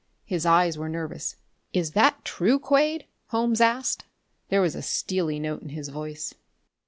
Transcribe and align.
His 0.25 0.47
eyes 0.47 0.79
were 0.79 0.89
nervous. 0.89 1.35
"Is 1.73 1.91
that 1.91 2.25
true, 2.25 2.57
Quade?" 2.57 3.05
Holmes 3.27 3.61
asked. 3.61 4.03
There 4.49 4.59
was 4.59 4.73
a 4.73 4.81
steely 4.81 5.39
note 5.39 5.61
in 5.61 5.69
his 5.69 5.89
voice. 5.89 6.33